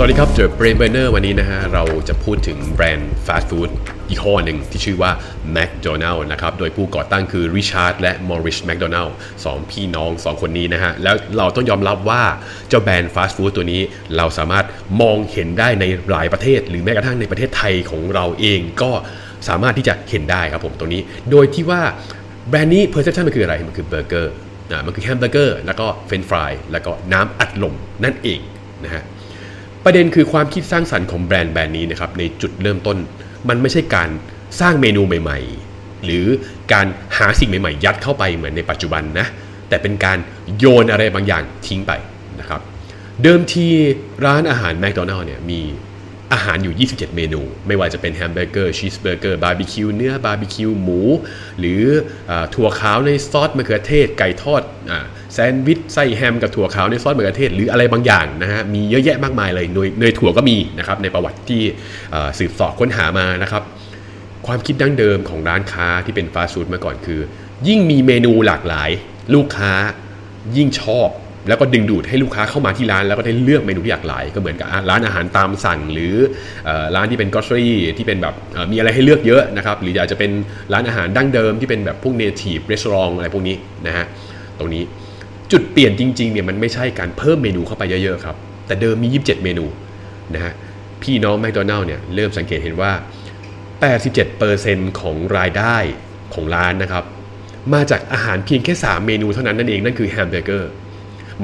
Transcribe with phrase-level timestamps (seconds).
[0.00, 3.70] สวัสดีครับเจอเบรนเบอร์เนอร์วันนี้นะฮะ เราจะพูดถึงแบรนด์ฟาสต์ฟู้ด
[4.08, 5.10] ยี่ห้อหนึ่งที่ชื่อว่า
[5.56, 12.22] McDonald นะครับ โดยผู้ก่อตั้งคือริชาร์ดและมอริชแมคโดนัลล์สองพี่น้องสองคนนี้นะฮะ แล้วเราต้องยอมรับว่า
[12.68, 13.80] เจ้าแบรนด์ฟาสต์ฟู้ดตัวนี้
[14.16, 14.66] เราสามารถ
[15.00, 18.92] มองเห็นได้ในหลายประเทศ หรือแม้กระทั่งในประเทศไทยของเราเองก็
[19.48, 21.82] สามารถที่จะเห็นได้ครับผมตัวนี้ โดยที่ว่า
[22.48, 24.34] แบรนด์นี้ perception มันคืออะไรมันคือเบอร์เกอร์
[24.70, 28.40] นะมันคือแฮมเบอร์เกอร์แล้วก็เฟรนฟรายแล้วก็น้ำอัดลมนั่นเอง
[28.86, 29.04] นะฮะ
[29.90, 32.96] ประเด็นคือความคิดสร้างสรรค์ของแบรนด์แบรนด์นี้นะครับในจุดเริ่มต้น
[33.48, 34.10] มันไม่ใช่การ
[34.60, 35.38] สร้างเมนูใหม่
[35.72, 36.26] ๆ หรือ
[36.72, 36.86] การ
[37.18, 39.26] หาสิ่งใหม่ ๆ ยัดเข้าไปเหมือนในปัจจุบันนะ
[39.68, 40.18] แต่เป็นการ
[40.58, 41.92] โยนอะไรบางอย่างทิ้งไป
[42.40, 42.60] นะครับ
[43.22, 43.66] เดิมที
[44.24, 45.60] ร้านอาหารแมคโดนัลล์เนี่ยมี
[46.32, 51.00] อาหารอยู่ 27 เมนู ไม่ว่าจะเป็นแฮมเบอร์เกอร์ชีสเบอร์เกอร์บาร์บีคิวเนื้อบาร์บีคิวหมู
[51.58, 51.82] หรื
[52.30, 54.92] อถั่วขาวในซอสมะเขือเทศ ไก่ทอดอ
[55.34, 61.62] แซนด์วิชไส้แฮมกับถั่วขาวในซอสมะเขือเทศหรืออะไรบางอย่างนะฮะมีเยอะแยะมากมายเลยเนยเนยถั่วก็มีนะครับในประวัติที่
[62.38, 63.62] สืบสอบค้นหามานะครับ
[64.46, 67.20] ความคิดดั้งเดิมของร้านค้าที่เป็นฟาสต์ฟู้ดมาก่อนคือ
[67.68, 68.90] ยิ่งมีเมนูหลากหลาย
[69.34, 69.72] ลูกค้า
[70.56, 71.08] ยิ่งชอบ
[71.48, 76.14] แล้วก็ดึงดูดให้ลูกค้าเข้ามาที่ร้าน แล้วก็ได้เลือกเมนูที่หลากหลาย ก็เหมือนกับร้านอาหารตามสั่ง หรือ
[76.96, 78.34] ร้านที่เป็นกอสซี่ที่เป็นแบบ
[78.72, 80.30] มีอะไรให้เลือกเยอะนะครับหรืออยากจะเป็น
[80.72, 83.56] ร้านอาหารดั้งเดิมที่เป็นแบบพวก native resort อะไรพวกนี้
[83.86, 84.06] นะฮะ
[84.58, 84.84] ตรงนี้
[85.52, 88.36] จุดเปลี่ยนจริงๆเนี่ยมันไม่ใช่การเพิ่มเมนูเข้าไปเยอะๆครับ
[88.66, 89.64] แต่เดิมมี 27 เมนู
[90.34, 90.52] นะฮะ
[91.02, 92.92] พี่น้องแมคโดนัลล์เนี่ยเริ่มสังเกตเห็นว่า
[94.16, 95.76] 87%ของรายได้
[96.34, 97.04] ของร้านนะครับ
[97.74, 100.70] มาจากอาหารเพียงแค่ 3 เมนูเท่านั้นนั่นเอง นั่นคือแฮมเบอร์เกอร์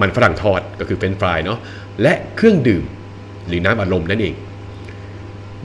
[0.01, 1.59] มันฝรั่งทอดก็คือเฟรนช์ฟรายเนาะ
[2.03, 2.85] และเครื่องดื่ม
[3.49, 4.35] หรือน้ำอัดลมนั่นเอง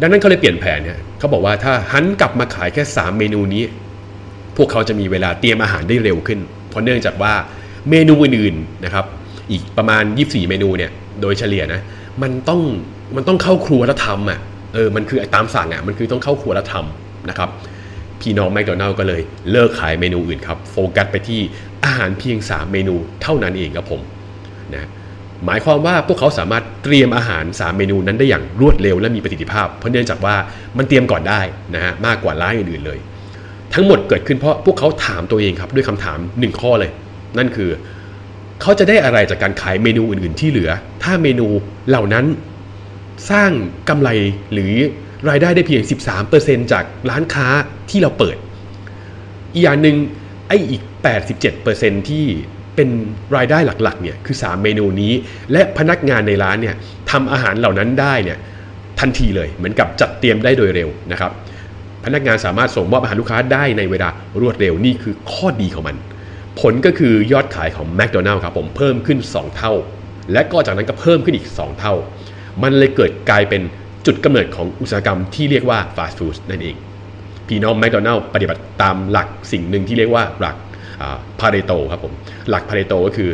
[0.01, 3.63] ดังนั้นเขาเลยเปลี่ยนแผนเนี่ยเขาบอกว่าถ้าหันกลับมาขายแค่ 3 เมนูนี้
[4.57, 6.39] พวกเขาจะมีเวลาเตรียมอาหารได้เร็วขึ้น
[6.69, 7.33] เพราะเนื่องจากว่า
[7.89, 9.05] เมนูอื่นๆนะครับ
[9.51, 10.91] อีกประมาณ 24 เมนูเนี่ย
[11.21, 11.81] โดยเฉลี่ยนะ
[12.21, 12.61] มันต้อง
[13.15, 14.39] มันต้องเข้าครัวแล้วทำอะ
[14.73, 17.49] เออ มันคือตามสั่งอะ มันคือต้องเข้าครัวแล้วทำนะครับ
[18.21, 21.39] พี่น้องแมคโดนัลล์ก็เลยเลิกขายเมนูอื่นครับ โฟกัสไปที่
[21.85, 24.01] อาหารเพียง 3 เมนูเท่านั้นเองครับผม
[24.73, 24.89] นะ
[25.45, 30.35] หมายความว่าพวกเขาสามารถเตรียมอาหาร 3 เมนูนั้นได้อย่างรวดเร็วและมีประสิทธิภาพ เพราะเนื่องจากว่า
[30.77, 31.41] มันเตรียมก่อนได้
[31.75, 32.99] นะฮะมากกว่าร้านอื่นๆเลย
[33.73, 36.91] ทั้งหมดเกิดขึ้นเพราะพวกเขาถามตัวเองครับด้วยคำถามหนึ่งข้อเลย
[37.37, 37.69] นั่นคือ
[38.61, 40.71] เขาจะได้อะไรจากการขายเมนูอื่น ๆ ที่เหลือ
[41.03, 41.47] ถ้าเมนู
[41.89, 42.25] เหล่านั้น
[43.31, 43.51] สร้าง
[43.89, 44.09] กำไร
[44.53, 44.73] หรือ
[45.29, 45.81] รายได้ได้เพียง
[46.27, 47.47] 13%จากร้านค้า
[47.89, 48.37] ที่เราเปิด
[49.53, 49.95] อีกอย่างหนึ่ง
[50.47, 50.83] ไอ้อีก
[51.45, 52.25] 87%ที่
[52.75, 52.89] เป็น
[53.35, 55.13] รายได้หลักๆเนี่ยคือ 3 เมนูนี้
[55.51, 56.75] และพนักงานในร้านเนี่ย
[57.11, 58.37] ทำอาหารเหล่านั้นได้เนี่ย
[58.99, 61.31] ทันทีเลยเหมือนกับจัดเตรียมได้โดยเร็วนะครับ
[62.05, 64.09] พนักงานสามารถส่งมอบอาหารลูกค้าได้ในเวลา
[64.41, 65.95] รวดเร็วนี่คือข้อดีของมัน
[66.59, 69.73] ผลก็คือยอดขายของ McDonald ครับผมเพิ่มขึ้น 2 เท่า
[70.33, 71.93] และก็จากนั้นก็เพิ่มขึ้นอีก 2 เท่า
[72.63, 73.61] มันเลยเกิดกลายเป็น
[74.05, 76.75] จุดกำเนิดของอุตสาหกรรมที่เรียกว่าฟาสต์ฟู้ดนั่นเอง
[77.47, 80.55] พี่น้องแมคโดนัลล์ปฏิบัติตามหลักสิ่งหนึ่งที่เรียกว่าหลัก
[81.39, 82.13] พาเรโตครับผม
[82.49, 83.29] หลักพาเรโตก็คือ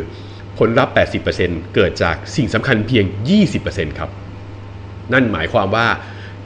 [0.58, 0.94] ผลลัพธ์
[1.34, 3.04] 80%เกิดจากสิ่งสำคัญเพียง
[3.52, 4.10] 20%ครับ
[5.12, 5.86] นั่นหมายความว่า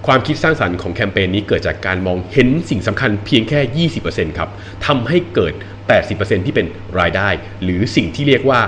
[0.06, 4.48] ความคิดสร้างสรรค์ของแคมเปญนี้เกิดจากการมองเห็นสิ่งสำคัญเพียงแค่ 20%ครับ
[4.86, 5.52] ทำให้เกิด
[5.98, 6.66] 80%ที่เป็น
[7.00, 7.28] รายได้
[7.62, 8.60] หรือสิ่งที่เรียกว่า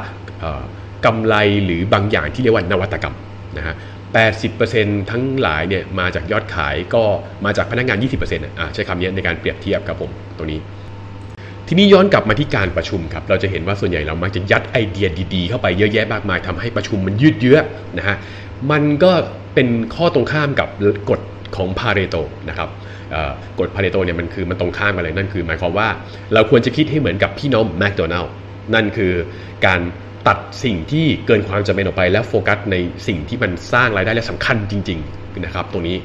[1.04, 1.34] กำไร
[1.64, 3.16] หรือบางอย่างที่เรียกว่านวัตกรรม
[3.56, 3.74] นะฮะ
[4.42, 7.02] 80%ทั้งหลายเนี่ยมาจากยอดขายก็
[7.44, 10.60] มาจากพนักงาน 20%อะใช้คำนี้ในการเปรียบเทียบครับผมตรงนี้
[11.68, 17.58] ทีนี้ย้อนกลับมาที่การประชุมครับ เราจะเห็นว่าส่วนใหญ่เรามักจะยัดไอเดียดีๆ เข้าไปเยอะแยะมากมายทำให้ประชุมมันยืดเยื้อ
[17.98, 18.16] นะฮะ
[18.70, 19.12] มันก็
[19.54, 20.68] เป็นข้อตรงข้ามกับ
[21.10, 21.20] กฎ
[21.56, 22.16] ของพาเรโต
[22.48, 22.68] นะครับ
[23.58, 25.88] กฎพาเรโตเนี่ยมันคือมันตรงข้ามกันเลยนั่นคือ หมายความว่า
[26.34, 28.32] เราควรจะคิดให้เหมือนกับพี่น้องแมคโดนัลล์
[28.74, 29.12] นั่นคือ
[29.66, 29.80] การ
[30.28, 32.76] ตัดสิ่งที่เกินความจำเป็นออกไป แล้วโฟกัสใน
[33.06, 35.96] สิ่งที่มันสร้างรายได้และสำคัญจริงๆนะครับ ตรงนี้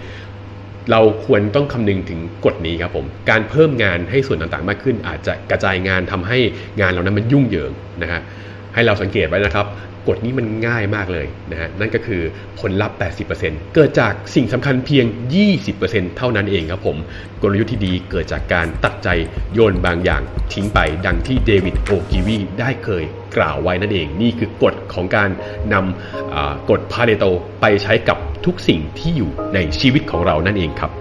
[0.91, 6.37] เราควรต้องคำนึงถึงกฎนี้ครับผม การเพิ่มงานให้ส่วนต่างๆมากขึ้น อาจจะกระจายงานทำให้
[6.79, 7.71] งานเหล่านั้นมันยุ่งเหยิง
[8.01, 8.21] นะฮะ
[8.77, 9.67] ให้เราสังเกตไว้นะครับ
[10.07, 12.21] กฎนี้มันง่ายมากเลยนะฮะนั่นก็คือ
[12.59, 12.97] ผลลัพธ์
[13.35, 15.05] 80%เกิดจากสิ่งสำคัญเพียง
[15.61, 16.97] 20%เท่านั้นเองครับผม
[17.41, 19.09] กลยุทธ์ที่ดีเกิดจากการตัดใจ
[19.53, 20.21] โยนบางอย่าง
[20.53, 23.03] ทิ้งไปดังที่เดวิดโอกิวีได้เคย
[23.37, 25.29] กล่าวไว้นั่นเอง นี่คือกฎของการ
[25.73, 27.25] นำกฎพาเรโต
[27.61, 30.91] ไปใช้กับทุกสิ่งที่อยู่ในชีวิตของเรานั่นเองครับ